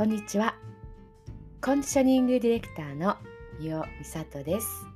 [0.00, 0.54] こんにちは。
[1.60, 3.18] コンディショニングディレクターの
[3.58, 4.86] 三尾美里です。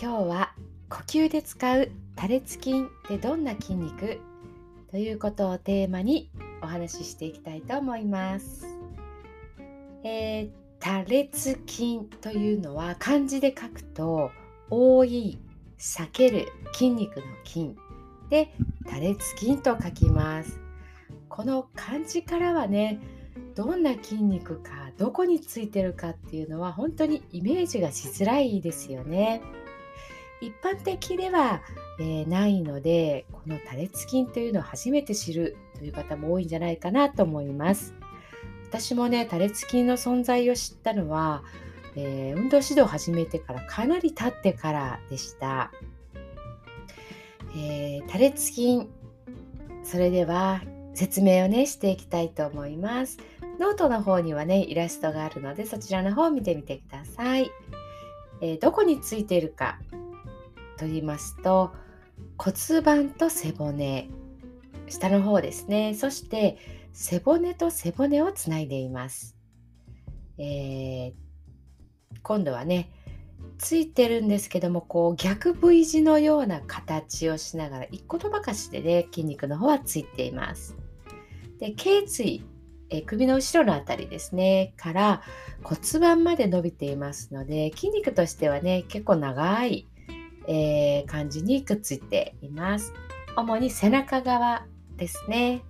[0.00, 0.54] 今日は
[0.88, 4.20] 呼吸で使う多裂筋ってどんな筋肉？
[4.90, 6.30] ということをテーマに
[6.62, 8.66] お話ししていきたいと思います。
[10.02, 10.50] えー、
[10.80, 14.30] 多裂筋というのは漢字で書くと
[14.70, 15.38] 多い、
[15.76, 17.76] 避ける筋肉の筋
[18.30, 18.54] で
[18.88, 20.58] 多裂筋と書きます。
[21.28, 22.98] この漢字からはね
[23.54, 29.42] どんな筋肉かどこについてるかっていうのは本当にイメージがしづらいですよね。
[30.40, 31.62] 一般的では、
[32.00, 37.94] えー、ないのでこの多裂筋というのを初めて知るという方も多いんじゃないかなと思います。
[38.68, 41.44] 私もね多裂筋の存在を知ったのは、
[41.94, 45.70] えー、運動指導を始めてからかなり経ってからでした。
[47.54, 48.88] えー、多裂筋
[49.84, 50.62] それでは
[50.94, 53.18] 説明をねしていきたいと思います。
[53.58, 57.50] ノートの方にはねイラストがあるのでそちらの方を見てみてください。
[58.40, 59.78] えー、どこについているか
[60.76, 61.72] と言いますと
[62.36, 64.08] 骨盤と背骨
[64.88, 66.58] 下の方ですねそして
[66.92, 69.36] 背骨と背骨をつないでいます。
[70.38, 71.12] えー、
[72.22, 72.90] 今度はね
[73.58, 80.76] ついてるんですけどもこう逆 V 字のような形をしながら一個ばかしでね筋肉の方はついています。
[81.60, 82.42] で頸椎
[82.92, 84.74] え首の後ろの辺りですね。
[84.76, 85.22] から
[85.62, 89.88] 骨盤まで伸びていますので筋肉としてはね結構長い、
[90.46, 92.92] えー、感じにくっついています。
[93.34, 95.62] 主に背中側ですね、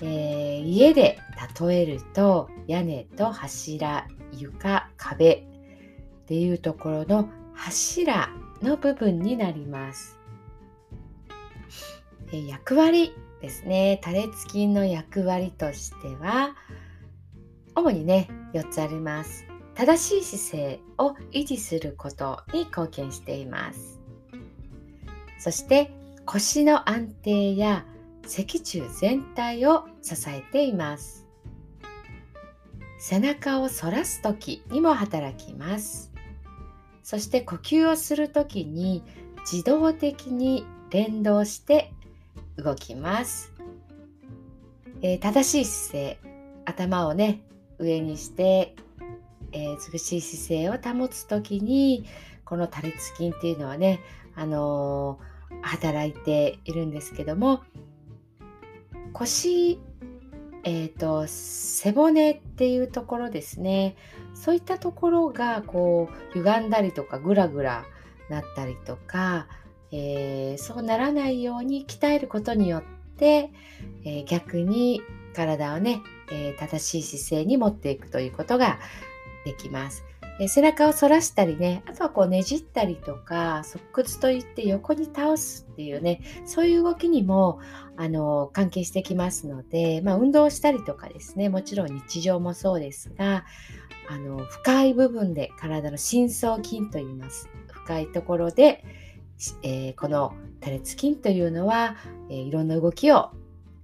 [0.00, 1.20] えー、家で
[1.60, 5.44] 例えると屋根と柱床壁っ
[6.26, 8.30] ていうところの柱
[8.62, 10.18] の部分になります、
[12.32, 13.98] え、役割ですね。
[14.02, 16.54] 多裂筋の役割としては
[17.74, 19.46] 主にね4つあります。
[19.74, 24.00] 正しい姿勢を維持することに貢献しています。
[25.38, 25.90] そして
[26.26, 27.86] 腰の安定や
[28.26, 31.26] 脊柱全体を支えています。
[32.98, 36.12] 背中を反らす時にも働きます。
[37.02, 39.02] そして呼吸をする時に
[39.50, 41.92] 自動的に連動して
[42.62, 43.52] 動きます、
[45.02, 46.30] えー、正しい姿勢。
[46.64, 47.42] 頭をね
[47.78, 48.74] 上にして、
[49.52, 52.04] えー、美しい姿勢を保つ時に
[52.44, 54.00] この多裂筋っていうのはね、
[54.34, 57.62] あのー、働いているんですけども
[59.12, 59.80] 腰
[60.62, 63.96] えーと、と背骨っていうところですね。
[64.34, 67.86] そういったところがこう歪んだりとかグラグラ
[68.28, 69.48] なったりとか
[69.92, 72.82] えー、そうならないように鍛えることによっ
[73.16, 73.50] て、
[74.04, 75.02] えー、逆に
[75.34, 78.78] 体をね、えー、正しい姿勢に持っていくということが
[79.44, 80.04] できます。
[80.40, 87.60] え背中を反らしたりね、あとはこうねじったりとか、側屈といって横に倒すっていうね、そういう動きにも
[87.98, 93.44] あの関係してきますので、まあ、運動したりとかですね、もちろん日常もそうですが、
[94.08, 97.50] あの深い部分で体の深層筋といいます。
[97.84, 98.82] 深いところで、
[99.62, 101.96] えー、この多裂筋というのは、
[102.28, 103.30] えー、いろんな動きを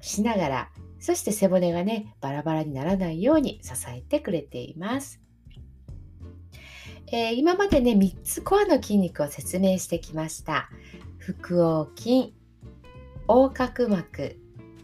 [0.00, 0.68] しながら
[0.98, 5.20] そして背骨がねバラバラにならないように支えてくれています。
[7.08, 10.68] えー、今までね3つコアの筋肉を説明してきました。
[11.20, 12.34] 腹横筋、
[13.28, 14.36] 横隔膜、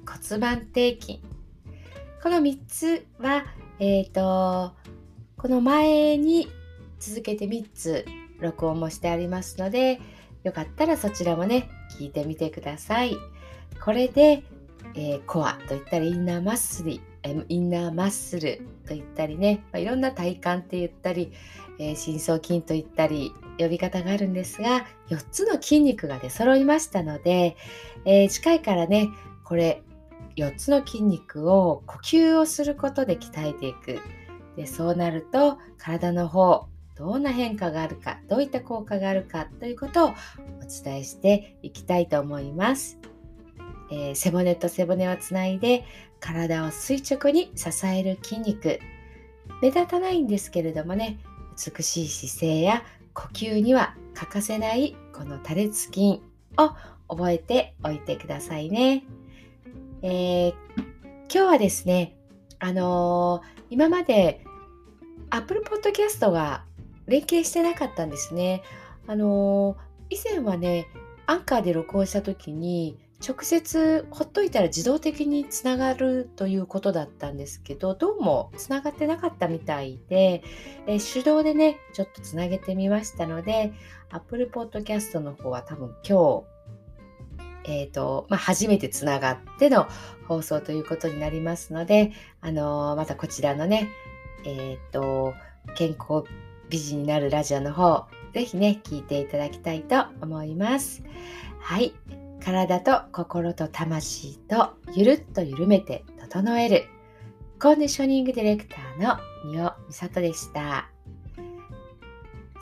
[0.06, 1.22] 骨盤底筋。
[2.22, 3.44] この3つは、
[3.78, 4.74] えーと
[5.42, 6.46] この前に
[7.00, 8.06] 続けて3つ
[8.38, 10.00] 録音もしてありますので、
[10.44, 13.16] よかったらそちらもね、聞いてみてください。
[13.84, 14.42] これで、
[14.94, 16.92] えー、コアといったり、インナーマッスル、
[17.48, 21.32] インナーマッスルといったりね、まあ、いろんな体幹って言ったり、
[21.78, 27.56] えー、深層筋といったり、呼び方があるんですが、4つの筋肉が出揃いましたので、
[28.04, 29.10] えー、近いからね、
[29.44, 29.82] これ、
[30.36, 34.00] 4つの筋肉を呼吸をすることで鍛えていく。
[34.56, 36.66] でそうなると体の方
[37.02, 40.14] どんな変化があるかどういった効果があるかということをお
[40.84, 43.00] 伝えしていきたいと思います。
[43.90, 45.84] えー、背骨と背骨をつないで
[46.20, 48.78] 体を垂直に支える筋肉
[49.60, 51.18] 目立たないんですけれどもね
[51.76, 52.84] 美しい姿勢や
[53.14, 56.22] 呼吸には欠かせないこの多裂筋
[56.56, 56.70] を
[57.08, 59.02] 覚えておいてくださいね。
[60.02, 60.54] えー、
[61.28, 62.16] 今日はですね、
[62.60, 64.44] あのー、今まで
[65.30, 66.64] Apple Podcast が
[67.06, 68.62] 連携してなかったんですね。
[69.06, 69.76] あの
[70.10, 70.86] 以前はね、
[71.26, 80.42] アンカーで録音した時に直接ほっといたら自動的につながるということだったんですけどどうもつながってなかったみたいで、
[80.88, 83.72] え手動でねちょっとつなげてみましたので
[84.10, 86.52] Apple Podcast の方は多分今日
[87.64, 89.86] えーとまあ、初めてつながっての
[90.26, 92.10] 放送ということになりますので、
[92.40, 93.88] あのー、またこちらのね、
[94.44, 95.32] えーと、
[95.76, 96.24] 健康
[96.72, 101.02] 美人になるラジオの方ぜひね聞いていただきたいと思います。
[101.60, 101.92] はい
[102.40, 106.86] 体と心と魂とゆるっと緩めて整える
[107.60, 110.88] コンディショニングディレクターの三尾美里でした。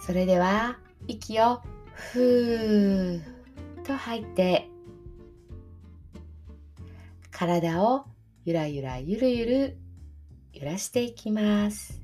[0.04, 0.76] それでは
[1.06, 1.62] 息を
[1.94, 4.68] ふーっと吐いて
[7.30, 8.06] 体を
[8.44, 9.78] ゆらゆらゆるゆる
[10.52, 11.99] 揺らしていきます。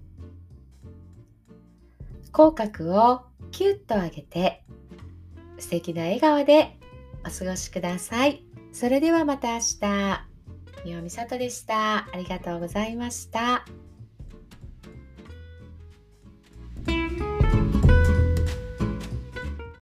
[2.36, 4.62] 口角をキュッと上げて
[5.56, 6.78] 素敵な笑顔で
[7.26, 8.44] お過ごしください。
[8.74, 10.26] それではまた明日。
[10.84, 12.06] みおみさとでした。
[12.06, 13.64] ありがとうございました。